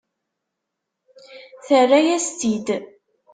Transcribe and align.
Terra-yas-tt-id. 1.65 2.67